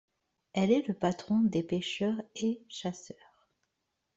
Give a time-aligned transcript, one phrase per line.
[0.53, 3.45] Elle est le patron des pêcheurs et chasseurs.